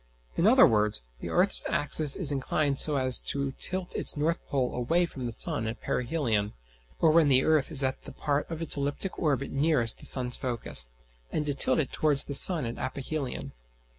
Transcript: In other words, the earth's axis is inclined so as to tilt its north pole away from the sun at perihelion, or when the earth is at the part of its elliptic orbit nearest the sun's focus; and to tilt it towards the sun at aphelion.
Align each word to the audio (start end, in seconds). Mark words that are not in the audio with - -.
In 0.35 0.47
other 0.47 0.65
words, 0.65 1.03
the 1.19 1.29
earth's 1.29 1.63
axis 1.67 2.15
is 2.15 2.31
inclined 2.31 2.79
so 2.79 2.95
as 2.95 3.19
to 3.19 3.51
tilt 3.59 3.93
its 3.93 4.17
north 4.17 4.43
pole 4.47 4.73
away 4.73 5.05
from 5.05 5.27
the 5.27 5.31
sun 5.31 5.67
at 5.67 5.79
perihelion, 5.79 6.53
or 6.99 7.11
when 7.11 7.27
the 7.27 7.43
earth 7.43 7.71
is 7.71 7.83
at 7.83 8.05
the 8.05 8.11
part 8.11 8.49
of 8.49 8.63
its 8.63 8.75
elliptic 8.75 9.19
orbit 9.19 9.51
nearest 9.51 9.99
the 9.99 10.07
sun's 10.07 10.35
focus; 10.37 10.89
and 11.31 11.45
to 11.45 11.53
tilt 11.53 11.77
it 11.77 11.91
towards 11.91 12.23
the 12.23 12.33
sun 12.33 12.65
at 12.65 12.79
aphelion. 12.79 13.51